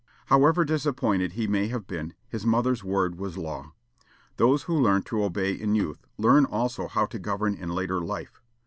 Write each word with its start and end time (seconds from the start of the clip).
However 0.25 0.65
disappointed 0.65 1.33
he 1.33 1.45
may 1.45 1.67
have 1.67 1.85
been, 1.85 2.15
his 2.27 2.43
mother's 2.43 2.83
word 2.83 3.19
was 3.19 3.37
law. 3.37 3.73
Those 4.37 4.63
who 4.63 4.73
learn 4.73 5.03
to 5.03 5.23
obey 5.23 5.53
in 5.53 5.75
youth 5.75 6.07
learn 6.17 6.45
also 6.45 6.87
how 6.87 7.05
to 7.05 7.19
govern 7.19 7.53
in 7.53 7.69
later 7.69 7.99
life. 8.01 8.41